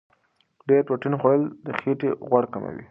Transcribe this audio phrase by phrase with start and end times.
[0.67, 2.79] ډېر پروتین خوړل د خېټې غوړ کموي.